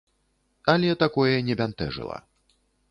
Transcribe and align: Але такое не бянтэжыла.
Але 0.73 0.95
такое 1.03 1.37
не 1.51 1.59
бянтэжыла. 1.61 2.17